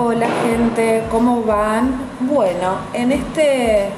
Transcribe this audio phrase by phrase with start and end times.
[0.00, 1.90] Hola gente, ¿cómo van?
[2.20, 3.88] Bueno, en este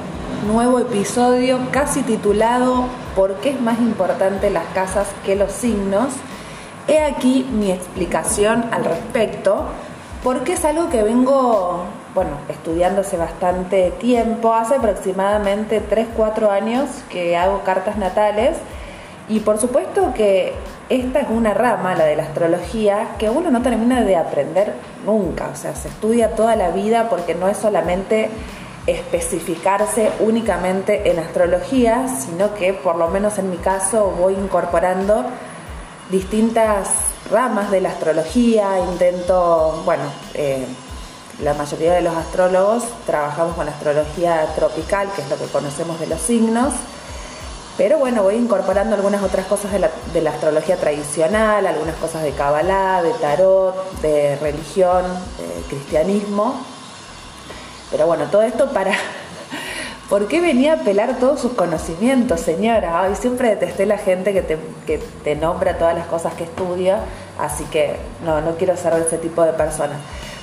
[0.46, 6.14] nuevo episodio casi titulado ¿Por qué es más importante las casas que los signos?
[6.88, 9.66] He aquí mi explicación al respecto,
[10.24, 11.84] porque es algo que vengo,
[12.14, 18.56] bueno, estudiando hace bastante tiempo, hace aproximadamente 3-4 años que hago cartas natales
[19.30, 20.52] y por supuesto que
[20.88, 24.74] esta es una rama, la de la astrología, que uno no termina de aprender
[25.06, 28.28] nunca, o sea, se estudia toda la vida porque no es solamente
[28.88, 35.24] especificarse únicamente en astrología, sino que por lo menos en mi caso voy incorporando
[36.10, 36.88] distintas
[37.30, 40.02] ramas de la astrología, intento, bueno,
[40.34, 40.66] eh,
[41.40, 46.08] la mayoría de los astrólogos trabajamos con astrología tropical, que es lo que conocemos de
[46.08, 46.74] los signos,
[47.80, 53.02] pero bueno, voy incorporando algunas otras cosas de la, astrología tradicional, algunas cosas de Kabbalah,
[53.02, 55.02] de tarot, de religión,
[55.38, 56.60] de cristianismo.
[57.90, 58.92] Pero bueno, todo esto para...
[60.10, 63.00] ¿Por qué venía a pelar todos sus conocimientos, señora?
[63.00, 66.98] Ay, siempre detesté la gente que te, que te nombra todas las cosas que estudia,
[67.38, 69.96] así que no, no quiero ser de ese tipo de personas.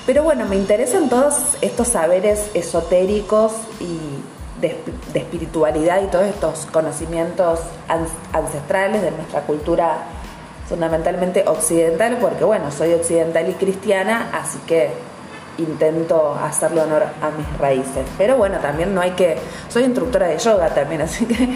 [0.06, 4.00] Pero bueno, me interesan todos estos saberes esotéricos y
[4.60, 4.76] de,
[5.14, 7.60] espiritualidad y todos estos conocimientos
[8.32, 9.98] ancestrales de nuestra cultura
[10.68, 14.90] fundamentalmente occidental, porque bueno, soy occidental y cristiana, así que
[15.56, 18.06] intento hacerle honor a mis raíces.
[18.18, 19.38] Pero bueno, también no hay que...
[19.68, 21.48] Soy instructora de yoga también, así que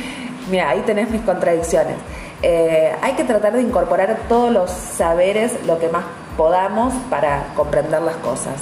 [0.51, 1.97] mira, ahí tenés mis contradicciones.
[2.43, 6.05] Eh, hay que tratar de incorporar todos los saberes, lo que más
[6.37, 8.55] podamos, para comprender las cosas.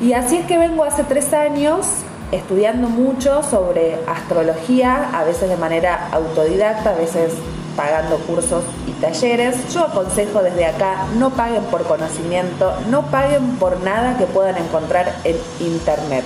[0.00, 1.86] Y así es que vengo hace tres años
[2.32, 7.34] estudiando mucho sobre astrología, a veces de manera autodidacta, a veces
[7.76, 9.72] pagando cursos y talleres.
[9.72, 15.14] Yo aconsejo desde acá, no paguen por conocimiento, no paguen por nada que puedan encontrar
[15.24, 16.24] en Internet.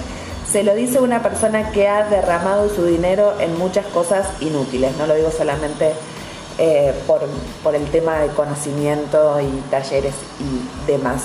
[0.50, 5.06] Se lo dice una persona que ha derramado su dinero en muchas cosas inútiles, no
[5.06, 5.92] lo digo solamente
[6.58, 7.20] eh, por,
[7.64, 11.24] por el tema de conocimiento y talleres y demás.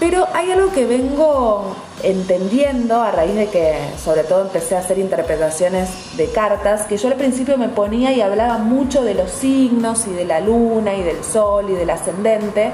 [0.00, 4.98] Pero hay algo que vengo entendiendo a raíz de que sobre todo empecé a hacer
[4.98, 10.06] interpretaciones de cartas, que yo al principio me ponía y hablaba mucho de los signos
[10.06, 12.72] y de la luna y del sol y del ascendente,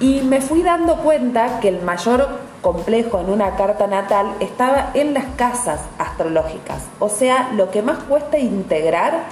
[0.00, 2.26] y me fui dando cuenta que el mayor
[2.62, 7.98] complejo en una carta natal estaba en las casas astrológicas, o sea, lo que más
[8.04, 9.24] cuesta integrar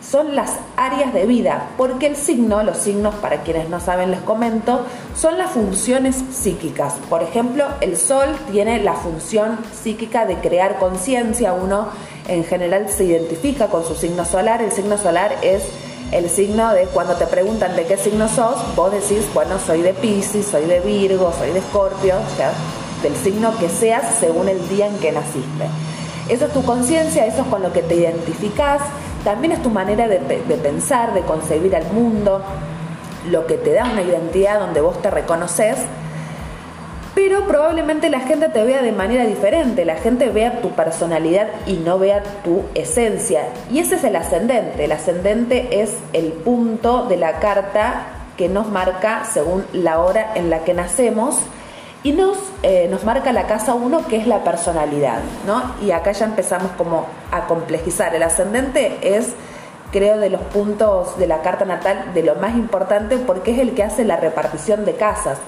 [0.00, 4.20] son las áreas de vida, porque el signo, los signos para quienes no saben les
[4.20, 4.84] comento,
[5.16, 6.94] son las funciones psíquicas.
[7.08, 11.88] Por ejemplo, el sol tiene la función psíquica de crear conciencia, uno
[12.28, 15.62] en general se identifica con su signo solar, el signo solar es
[16.12, 19.94] el signo de cuando te preguntan de qué signo sos, vos decís, bueno, soy de
[19.94, 22.52] Pisces, soy de Virgo, soy de Escorpio, o sea,
[23.02, 25.68] del signo que seas según el día en que naciste.
[26.28, 28.82] Eso es tu conciencia, eso es con lo que te identificas
[29.24, 32.42] también es tu manera de, pensar, de concebir al mundo,
[33.28, 35.76] lo que te da una identidad donde vos te reconoces,
[37.14, 41.74] pero probablemente la gente te vea de manera diferente, la gente vea tu personalidad y
[41.74, 43.42] no vea tu esencia.
[43.70, 48.06] Y ese es el ascendente, el ascendente es el punto de la carta
[48.36, 51.36] que nos marca según la hora en la que nacemos
[52.02, 55.74] y nos, eh, nos marca la casa 1 que es la personalidad, ¿no?
[55.82, 58.14] Y acá ya empezamos como a complejizar.
[58.14, 59.34] El ascendente es,
[59.92, 63.74] creo, de los puntos de la carta natal de lo más importante porque es el
[63.74, 65.38] que hace la repartición de casas.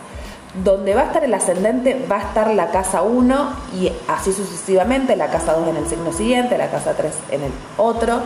[0.63, 5.17] Donde va a estar el ascendente va a estar la casa 1 y así sucesivamente,
[5.17, 8.21] la casa 2 en el signo siguiente, la casa 3 en el otro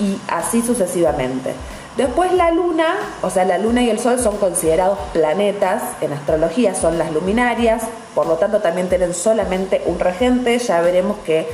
[0.00, 1.54] y así sucesivamente.
[1.96, 6.74] Después la luna, o sea, la luna y el sol son considerados planetas en astrología,
[6.74, 7.82] son las luminarias,
[8.16, 11.46] por lo tanto también tienen solamente un regente, ya veremos que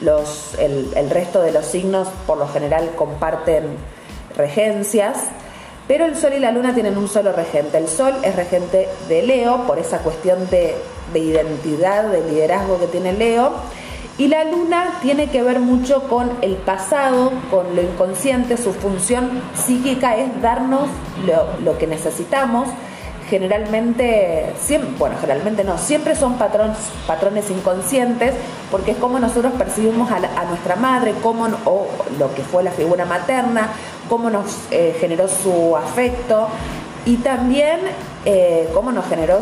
[0.00, 3.64] los, el, resto de los signos por lo general comparten
[4.36, 5.18] regencias,
[5.88, 7.78] pero el sol y la luna tienen un solo regente.
[7.78, 10.76] El sol es regente de Leo por esa cuestión de,
[11.12, 13.52] de identidad, de liderazgo que tiene Leo
[14.18, 19.30] y la luna tiene que ver mucho con el pasado, con lo inconsciente, su función
[19.54, 20.88] psíquica es darnos
[21.64, 22.68] lo, que necesitamos.
[23.30, 24.54] Generalmente,
[24.98, 28.34] bueno, generalmente no, siempre son patrones, patrones inconscientes,
[28.72, 31.86] porque es como nosotros percibimos a, nuestra madre, cómo, o
[32.18, 33.68] lo que fue la figura materna,
[34.08, 36.48] cómo nos eh, generó su afecto,
[37.08, 37.80] y también
[38.26, 39.40] eh, cómo nos generó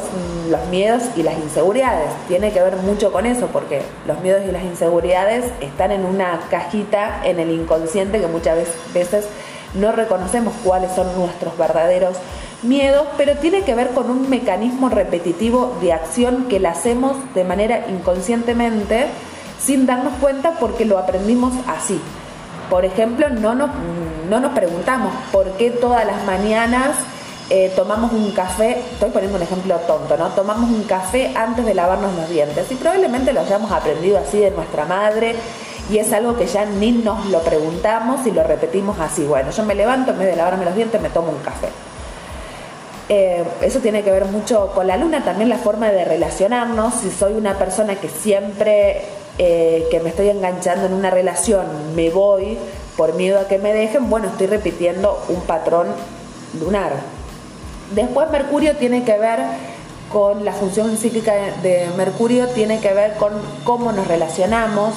[0.48, 2.10] los miedos y las inseguridades.
[2.28, 6.38] Tiene que ver mucho con eso, porque los miedos y las inseguridades están en una
[6.48, 8.56] cajita en el inconsciente que muchas
[8.94, 9.26] veces
[9.74, 12.16] no reconocemos cuáles son nuestros verdaderos
[12.62, 17.42] miedos, pero tiene que ver con un mecanismo repetitivo de acción que la hacemos de
[17.42, 19.06] manera inconscientemente
[19.60, 22.00] sin darnos cuenta porque lo aprendimos así.
[22.70, 23.70] Por ejemplo, no nos,
[24.30, 26.96] no nos preguntamos por qué todas las mañanas
[27.48, 30.28] eh, tomamos un café, estoy poniendo un ejemplo tonto, ¿no?
[30.30, 34.50] Tomamos un café antes de lavarnos los dientes y probablemente lo hayamos aprendido así de
[34.50, 35.36] nuestra madre
[35.90, 39.24] y es algo que ya ni nos lo preguntamos y lo repetimos así.
[39.24, 41.68] Bueno, yo me levanto, en vez de lavarme los dientes, me tomo un café.
[43.08, 46.94] Eh, eso tiene que ver mucho con la luna, también la forma de relacionarnos.
[46.94, 49.02] Si soy una persona que siempre
[49.38, 52.58] eh, que me estoy enganchando en una relación me voy
[52.96, 55.88] por miedo a que me dejen, bueno, estoy repitiendo un patrón
[56.58, 57.15] lunar.
[57.94, 59.40] Después Mercurio tiene que ver
[60.12, 63.32] con la función psíquica de Mercurio, tiene que ver con
[63.64, 64.94] cómo nos relacionamos,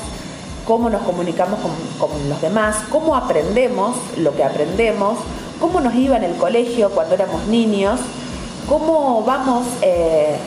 [0.65, 1.59] cómo nos comunicamos
[2.00, 5.18] con, los demás, cómo aprendemos lo que aprendemos,
[5.59, 8.00] cómo nos iba en el colegio cuando éramos niños,
[8.68, 10.38] cómo vamos eh,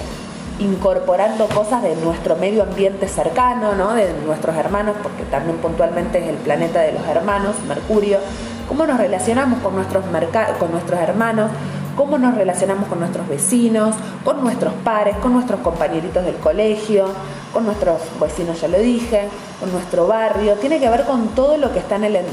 [0.58, 3.94] incorporando cosas de nuestro medio ambiente cercano, ¿no?
[3.94, 8.18] de nuestros hermanos, porque también puntualmente es el planeta de los hermanos, Mercurio,
[8.68, 10.04] cómo nos relacionamos con nuestros,
[10.58, 11.50] con nuestros hermanos,
[11.96, 13.94] cómo nos relacionamos con nuestros vecinos,
[14.24, 17.06] con nuestros pares, con nuestros compañeritos del colegio,
[17.52, 19.28] con nuestros vecinos, ya lo dije,
[19.60, 22.24] con nuestro barrio, tiene que ver con todo lo que está en el,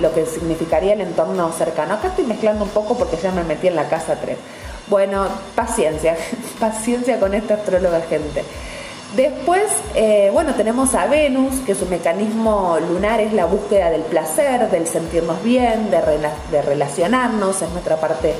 [0.00, 1.94] lo que significaría el entorno cercano.
[1.94, 4.36] Acá estoy mezclando un poco porque ya me metí en la casa 3.
[4.88, 6.16] Bueno, paciencia,
[6.60, 8.44] paciencia con esta astróloga gente.
[9.16, 9.64] Después,
[9.94, 14.86] eh, bueno, tenemos a Venus, que su mecanismo lunar es la búsqueda del placer, del
[14.86, 18.34] sentirnos bien, de, relacionarnos, es nuestra parte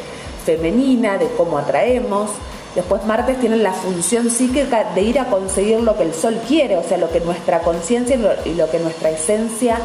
[0.44, 2.30] femenina, de cómo atraemos.
[2.74, 6.76] Después Martes tiene la función psíquica de ir a conseguir lo que el Sol quiere,
[6.76, 9.78] o sea, lo que nuestra conciencia y lo que nuestra esencia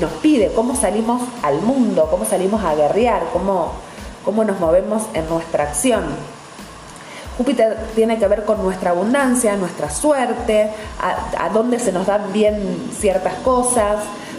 [0.00, 3.72] nos pide, cómo salimos al mundo, cómo salimos a guerrear, cómo,
[4.24, 6.39] cómo nos movemos en nuestra acción.
[7.38, 12.90] Júpiter tiene que ver con nuestra abundancia, nuestra suerte, a, dónde se nos dan bien
[12.98, 13.96] ciertas cosas,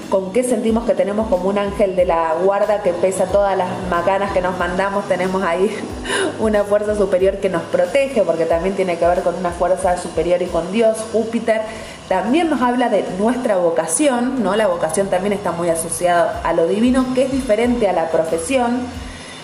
[0.09, 3.69] con qué sentimos que tenemos como un ángel de la guarda que pesa todas las
[3.89, 5.75] macanas que nos mandamos, tenemos ahí
[6.39, 10.41] una fuerza superior que nos protege, porque también tiene que ver con una fuerza superior
[10.41, 11.61] y con Dios, Júpiter.
[12.09, 14.55] También nos habla de nuestra vocación, ¿no?
[14.57, 18.81] La vocación también está muy asociada a lo divino, que es diferente a la profesión.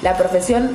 [0.01, 0.69] La profesión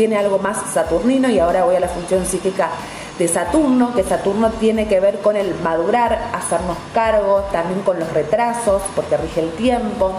[0.00, 2.70] tiene algo más saturnino y ahora voy a la función psíquica
[3.18, 8.10] de Saturno, que Saturno tiene que ver con el madurar, hacernos cargo, también con los
[8.14, 10.14] retrasos, porque rige el tiempo.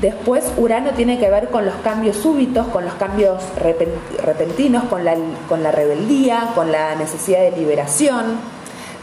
[0.00, 5.14] Después Urano tiene que ver con los cambios súbitos, con los cambios repentinos, con la,
[5.48, 8.34] con la rebeldía, con la necesidad de liberación.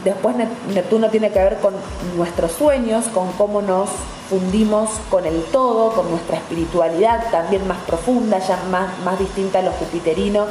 [0.04, 0.36] Después
[0.74, 1.72] Neptuno tiene que ver con
[2.18, 3.88] nuestros sueños, con cómo nos
[4.28, 9.62] fundimos con el todo, con nuestra espiritualidad también más profunda, ya más, más distinta a
[9.62, 10.46] lo jupiterino,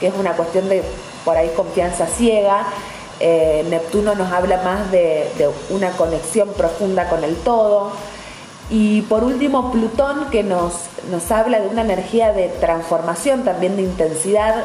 [0.00, 0.82] que es una cuestión de
[1.24, 2.66] por ahí confianza ciega.
[3.18, 7.92] Eh, Neptuno nos habla más de, una conexión profunda con el todo.
[8.68, 10.74] Y por último, Plutón, que nos,
[11.10, 14.56] nos habla de una energía de transformación, también de intensidad,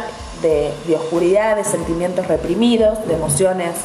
[0.42, 3.76] de, de oscuridad, de sentimientos reprimidos, de emociones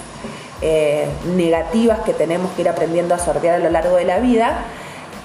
[0.62, 1.06] eh,
[1.36, 4.64] negativas que tenemos que ir aprendiendo a sortear a lo largo de la vida.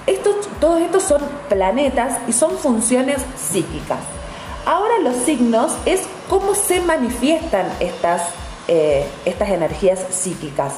[0.06, 4.00] Estos, todos estos son planetas y son funciones psíquicas.
[4.66, 8.22] Ahora los signos es cómo se manifiestan estas,
[8.68, 10.74] eh, estas energías psíquicas.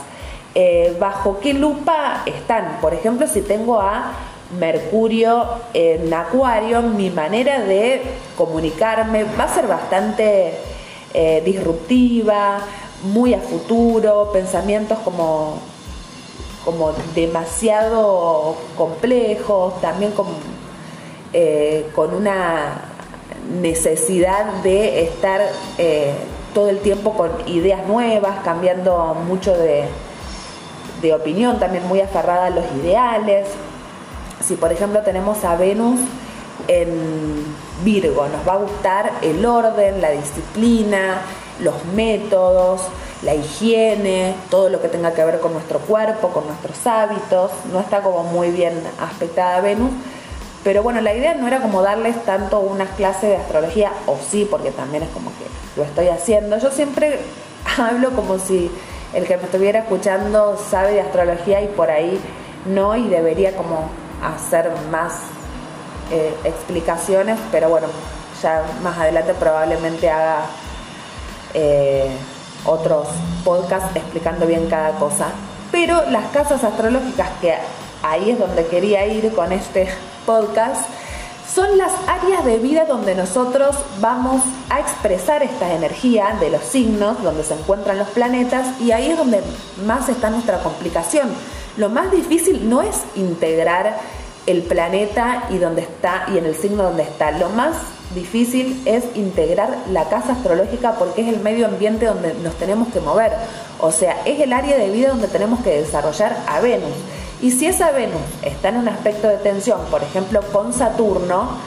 [0.54, 2.78] Eh, bajo qué lupa están.
[2.80, 4.12] Por ejemplo, si tengo a
[4.56, 8.02] Mercurio en Acuario, mi manera de
[8.36, 10.54] comunicarme va a ser bastante
[11.44, 12.58] disruptiva,
[13.04, 15.58] muy a futuro, pensamientos como,
[16.64, 20.26] como demasiado complejos, también con,
[21.32, 22.90] eh, con una
[23.60, 25.42] necesidad de estar
[25.78, 26.14] eh,
[26.54, 29.84] todo el tiempo con ideas nuevas, cambiando mucho de,
[31.02, 33.48] de opinión, también muy aferrada a los ideales.
[34.42, 36.00] Si por ejemplo tenemos a Venus
[36.68, 37.44] en
[37.84, 41.22] Virgo, nos va a gustar el orden, la disciplina,
[41.60, 42.82] los métodos,
[43.22, 47.50] la higiene, todo lo que tenga que ver con nuestro cuerpo, con nuestros hábitos.
[47.72, 49.90] No está como muy bien aspectada Venus.
[50.62, 54.46] Pero bueno, la idea no era como darles tanto unas clases de astrología, o sí,
[54.50, 55.44] porque también es como que
[55.76, 56.56] lo estoy haciendo.
[56.58, 57.18] Yo siempre
[57.78, 58.70] hablo como si
[59.12, 62.18] el que me estuviera escuchando sabe de astrología y por ahí
[62.66, 63.90] no, y debería como
[64.22, 65.12] hacer más
[66.10, 67.88] eh, explicaciones, pero bueno,
[68.42, 70.46] ya más adelante probablemente haga
[71.54, 72.10] eh,
[72.64, 73.08] otros
[73.44, 75.28] podcasts explicando bien cada cosa.
[75.70, 77.54] Pero las casas astrológicas, que
[78.02, 79.88] ahí es donde quería ir con este
[80.26, 80.88] podcast,
[81.52, 87.22] son las áreas de vida donde nosotros vamos a expresar esta energía de los signos,
[87.22, 89.42] donde se encuentran los planetas, y ahí es donde
[89.86, 91.28] más está nuestra complicación.
[91.76, 93.98] Lo más difícil no es integrar
[94.46, 97.30] el planeta y donde está y en el signo donde está.
[97.32, 97.76] Lo más
[98.14, 103.00] difícil es integrar la casa astrológica porque es el medio ambiente donde nos tenemos que
[103.00, 103.32] mover.
[103.80, 106.94] O sea, es el área de vida donde tenemos que desarrollar a Venus.
[107.42, 111.58] Y si esa Venus está en un aspecto de tensión, por ejemplo con Saturno,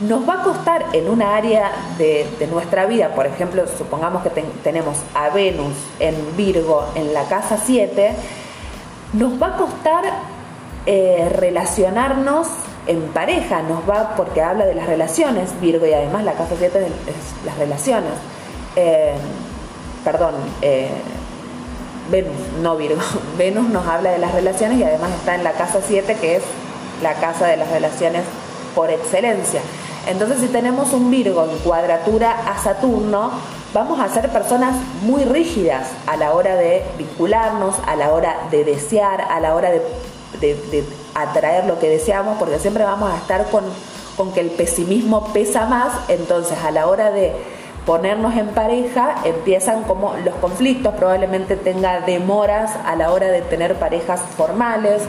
[0.00, 4.30] nos va a costar en una área de, nuestra vida, por ejemplo, supongamos que
[4.62, 8.14] tenemos a Venus en Virgo en la casa 7,
[9.12, 10.04] nos va a costar
[10.86, 12.48] eh, relacionarnos
[12.86, 16.78] en pareja, nos va porque habla de las relaciones, Virgo, y además la casa 7
[16.78, 18.12] es las relaciones.
[18.76, 19.14] Eh,
[20.04, 20.90] perdón, eh,
[22.10, 23.00] Venus, no Virgo.
[23.38, 26.42] Venus nos habla de las relaciones y además está en la casa 7, que es
[27.02, 28.22] la casa de las relaciones
[28.74, 29.60] por excelencia.
[30.08, 33.30] Entonces, si tenemos un Virgo en cuadratura a Saturno,
[33.72, 38.64] vamos a ser personas muy rígidas a la hora de vincularnos, a la hora de
[38.64, 39.80] desear, a la hora de,
[41.14, 43.64] atraer lo que deseamos, porque siempre vamos a estar con,
[44.16, 47.32] con que el pesimismo pesa más, entonces a la hora de
[47.86, 53.74] ponernos en pareja, empiezan como los conflictos, probablemente tenga demoras a la hora de tener
[53.76, 55.02] parejas formales,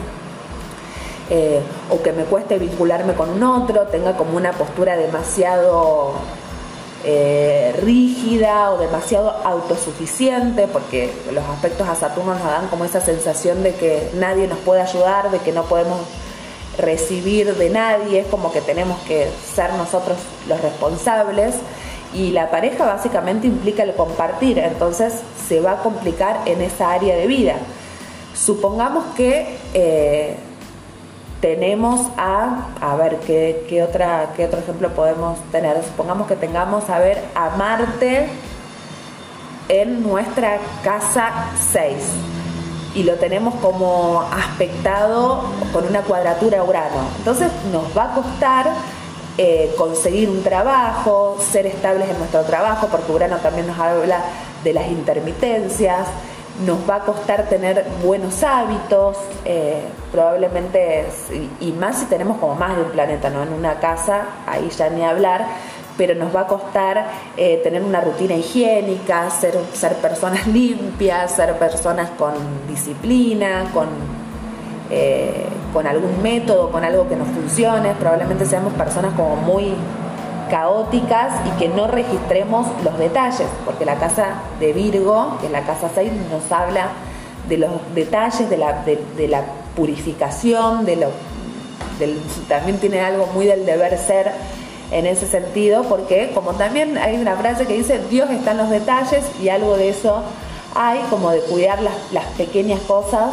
[1.30, 6.14] eh, o que me cueste vincularme con un otro, tenga como una postura demasiado
[7.04, 13.62] eh, rígida o demasiado autosuficiente, porque los aspectos a Saturno nos dan como esa sensación
[13.62, 16.00] de que nadie nos puede ayudar, de que no podemos
[16.78, 20.18] recibir de nadie, es como que tenemos que ser nosotros
[20.48, 21.54] los responsables
[22.14, 27.16] y la pareja básicamente implica el compartir, entonces se va a complicar en esa área
[27.16, 27.54] de vida.
[28.34, 30.36] Supongamos que eh,
[31.44, 35.76] tenemos a, a ver, ¿qué, otra, ¿qué otro ejemplo podemos tener?
[35.84, 38.28] Supongamos que tengamos a ver a Marte
[39.68, 41.96] en nuestra casa 6
[42.94, 47.08] y lo tenemos como aspectado con una cuadratura Urano.
[47.18, 48.70] Entonces nos va a costar
[49.36, 54.20] eh, conseguir un trabajo, ser estables en nuestro trabajo, porque Urano también nos habla
[54.64, 56.08] de las intermitencias,
[56.66, 59.82] nos va a costar tener buenos hábitos, eh,
[60.12, 61.06] probablemente,
[61.60, 63.42] y, más si tenemos como más de un planeta, ¿no?
[63.42, 65.46] En una casa, ahí ya ni hablar,
[65.96, 67.06] pero nos va a costar
[67.36, 72.34] eh, tener una rutina higiénica, ser, ser personas limpias, ser personas con
[72.68, 73.88] disciplina, con
[74.90, 79.74] eh, con algún método, con algo que nos funcione, probablemente seamos personas como muy
[80.54, 85.62] caóticas y que no registremos los detalles, porque la casa de Virgo, que es la
[85.62, 86.90] casa 6, nos habla
[87.48, 89.42] de los detalles, de la, de, la
[89.74, 91.08] purificación, de lo,
[92.48, 94.30] también tiene algo muy del deber ser
[94.92, 98.70] en ese sentido, porque como también hay una frase que dice, Dios está en los
[98.70, 100.22] detalles y algo de eso
[100.76, 103.32] hay, como de cuidar las, pequeñas cosas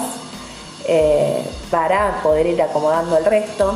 [0.88, 3.76] eh, para poder ir acomodando el resto.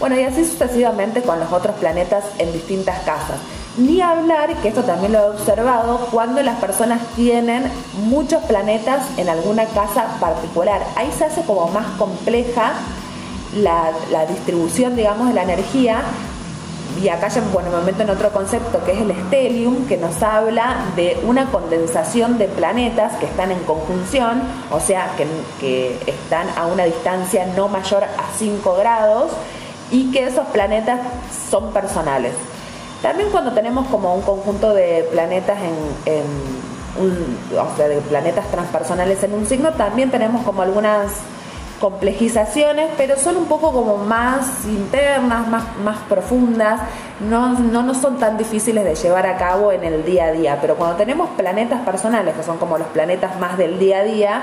[0.00, 3.36] Bueno, y así sucesivamente con los otros planetas en distintas casas.
[3.76, 7.70] Ni hablar, que esto también lo he observado, cuando las personas tienen
[8.06, 10.82] muchos planetas en alguna casa particular.
[10.96, 12.72] Ahí se hace como más compleja
[13.54, 13.92] la,
[14.26, 16.00] distribución, digamos, de la energía
[17.00, 20.22] y acá ya bueno, me meto en otro concepto que es el stellium, que nos
[20.22, 25.26] habla de una condensación de planetas que están en conjunción, o sea, que,
[25.60, 29.30] que están a una distancia no mayor a 5 grados
[29.90, 31.00] y que esos planetas
[31.50, 32.32] son personales.
[33.02, 36.28] También cuando tenemos como un conjunto de planetas en,
[37.58, 41.12] o sea, de planetas transpersonales en un signo, también tenemos como algunas
[41.80, 46.82] complejizaciones, pero son un poco como más internas, más, más profundas,
[47.20, 50.58] no, no, no son tan difíciles de llevar a cabo en el día a día,
[50.60, 54.42] pero cuando tenemos planetas personales, que son como los planetas más del día a día,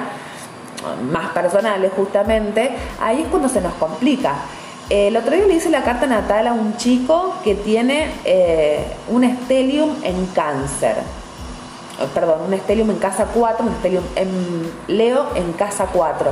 [1.12, 4.34] más personales justamente, ahí es cuando se nos complica.
[4.90, 9.26] El otro día le hice la carta natal a un chico que tiene eh, un
[9.26, 10.96] estelium en cáncer.
[12.14, 16.32] Perdón, un estelium en casa 4, un estelium en Leo en casa 4.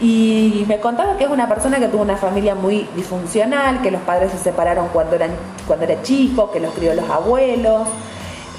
[0.00, 4.00] Y me contaba que es una persona que tuvo una familia muy disfuncional, que los
[4.00, 5.32] padres se separaron cuando, eran,
[5.66, 7.86] cuando era chico, que los crió los abuelos,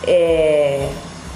[0.05, 0.88] eh,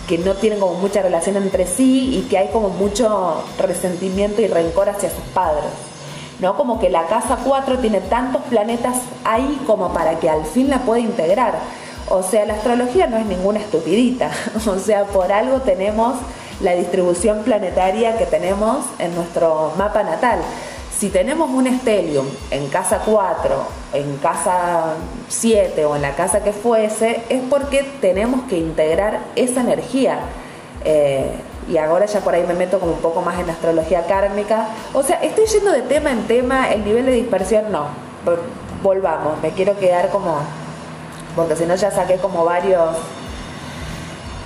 [0.07, 4.47] que no tienen como mucha relación entre sí y que hay como mucho resentimiento y
[4.47, 5.94] rencor hacia sus padres.
[6.39, 6.55] ¿No?
[6.57, 10.79] Como que la casa 4 tiene tantos planetas ahí como para que al fin la
[10.79, 11.55] pueda integrar.
[12.09, 14.31] O sea, la astrología no es ninguna estupidita.
[14.67, 16.15] O sea, por algo tenemos
[16.61, 20.39] la distribución planetaria que tenemos en nuestro mapa natal.
[20.97, 23.55] Si tenemos un estelium en casa 4,
[23.93, 24.93] en casa
[25.27, 30.19] 7 o en la casa que fuese, es porque tenemos que integrar esa energía.
[30.85, 31.31] Eh,
[31.67, 34.67] y ahora ya por ahí me meto como un poco más en astrología kármica.
[34.93, 37.87] O sea, estoy yendo de tema en tema, el nivel de dispersión no.
[38.83, 40.37] Volvamos, me quiero quedar como,
[41.35, 42.95] porque si no ya saqué como varios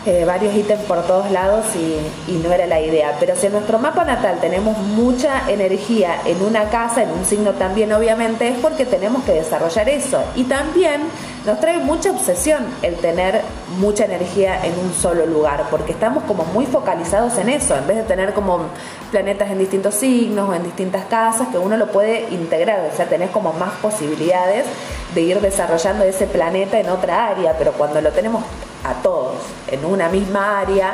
[0.05, 3.17] eh, varios ítems por todos lados y, no era la idea.
[3.19, 7.51] Pero si en nuestro mapa natal tenemos mucha energía en una casa, en un signo
[7.51, 10.23] también obviamente, es porque tenemos que desarrollar eso.
[10.35, 11.01] Y también
[11.45, 13.41] nos trae mucha obsesión el tener
[13.79, 17.97] mucha energía en un solo lugar, porque estamos como muy focalizados en eso, en vez
[17.97, 18.59] de tener como
[19.11, 23.07] planetas en distintos signos o en distintas casas, que uno lo puede integrar, o sea,
[23.07, 24.65] tenés como más posibilidades
[25.15, 28.43] de ir desarrollando ese planeta en otra área, pero cuando lo tenemos
[28.83, 29.35] a todos
[29.67, 30.93] en una misma área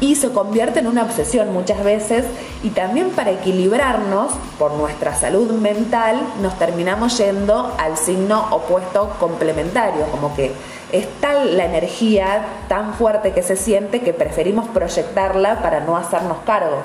[0.00, 2.24] y se convierte en una obsesión muchas veces
[2.62, 10.04] y también para equilibrarnos por nuestra salud mental nos terminamos yendo al signo opuesto complementario,
[10.10, 10.52] como que
[10.92, 16.38] es tal la energía tan fuerte que se siente que preferimos proyectarla para no hacernos
[16.46, 16.76] cargo.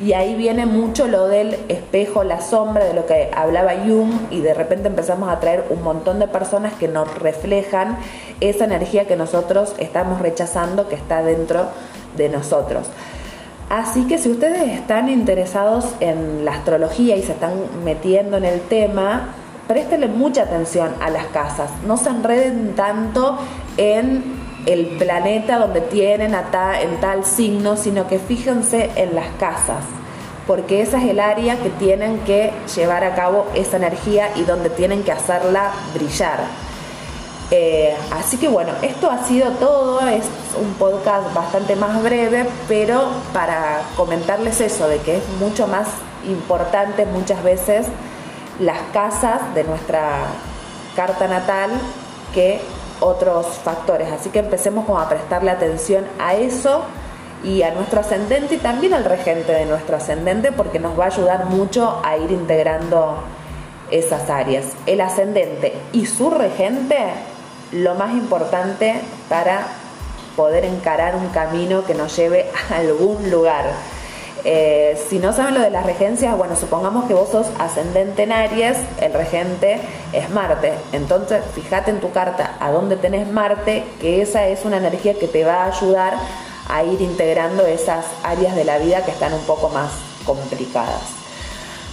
[0.00, 4.40] Y ahí viene mucho lo del espejo, la sombra, de lo que hablaba Jung, y
[4.40, 7.98] de repente empezamos a traer un montón de personas que nos reflejan
[8.40, 11.97] esa energía que nosotros estamos rechazando, que está dentro de
[12.28, 12.86] nosotros.
[13.68, 17.52] Así que si ustedes están interesados en la astrología y se están
[17.84, 19.34] metiendo en el tema,
[19.66, 23.38] préstenle mucha atención a las casas, no se enreden tanto
[23.76, 26.48] en el planeta donde tienen a
[26.80, 29.84] en tal signo, sino que fíjense en las casas,
[30.46, 34.70] porque esa es el área que tienen que llevar a cabo esa energía y donde
[34.70, 36.67] tienen que hacerla brillar.
[37.50, 40.24] Eh, así que bueno, esto ha sido todo, es
[40.60, 45.88] un podcast bastante más breve, pero para comentarles eso, de que es mucho más
[46.26, 47.86] importante muchas veces
[48.58, 50.26] las casas de nuestra
[50.96, 51.70] carta natal
[52.34, 52.60] que
[53.00, 54.10] otros factores.
[54.10, 56.82] Así que empecemos como a prestarle atención a eso
[57.44, 61.06] y a nuestro ascendente y también al regente de nuestro ascendente porque nos va a
[61.06, 63.22] ayudar mucho a ir integrando
[63.90, 64.66] esas áreas.
[64.86, 66.96] El ascendente y su regente,
[67.72, 69.66] lo más importante para
[70.36, 73.64] poder encarar un camino que nos lleve a algún lugar.
[74.44, 78.32] Eh, si no saben lo de las regencias, bueno, supongamos que vos sos ascendente en
[78.32, 79.80] Aries, el regente
[80.12, 80.74] es Marte.
[80.92, 85.26] Entonces, fíjate en tu carta a dónde tenés Marte, que esa es una energía que
[85.26, 86.14] te va a ayudar
[86.68, 89.90] a ir integrando esas áreas de la vida que están un poco más
[90.24, 91.17] complicadas.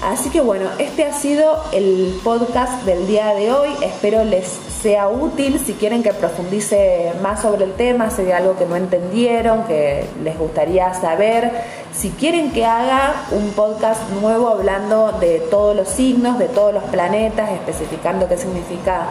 [0.03, 3.69] Así que bueno, este ha sido el podcast del día de hoy.
[3.81, 4.45] Espero les
[4.81, 5.59] sea útil.
[5.59, 10.05] Si quieren que profundice más sobre el tema, si hay algo que no entendieron, que
[10.23, 11.49] les gustaría saber.
[11.93, 16.83] Si quieren que haga un podcast nuevo hablando de todos los signos, de todos los
[16.83, 19.07] planetas, especificando qué significa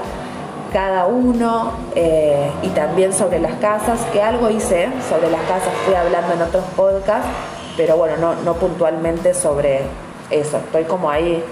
[0.73, 5.95] cada uno eh, y también sobre las casas, que algo hice sobre las casas, fui
[5.95, 7.29] hablando en otros podcasts,
[7.77, 9.83] pero bueno, no, no puntualmente sobre
[10.31, 11.43] eso, estoy como ahí,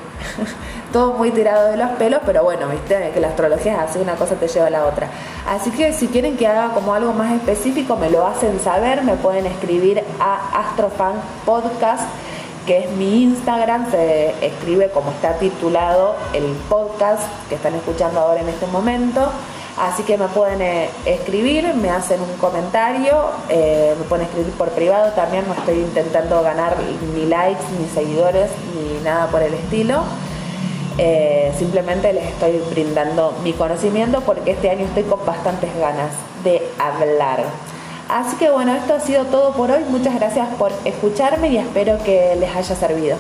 [0.93, 4.15] todo muy tirado de los pelos, pero bueno, viste que la astrología es así, una
[4.15, 5.09] cosa te lleva a la otra.
[5.49, 9.15] Así que si quieren que haga como algo más específico, me lo hacen saber, me
[9.15, 12.05] pueden escribir a Astrofan Podcast,
[12.67, 18.41] que es mi Instagram, se escribe como está titulado el podcast que están escuchando ahora
[18.41, 19.31] en este momento.
[19.79, 24.69] Así que me pueden eh, escribir, me hacen un comentario, eh, me pueden escribir por
[24.71, 26.77] privado también, no estoy intentando ganar
[27.15, 30.03] ni likes, ni seguidores, ni nada por el estilo.
[30.99, 36.11] Eh, simplemente les estoy brindando mi conocimiento porque este año estoy con bastantes ganas
[36.45, 37.45] de hablar.
[38.11, 39.85] Así que bueno, esto ha sido todo por hoy.
[39.89, 43.17] Muchas gracias por escucharme y espero que les haya servido.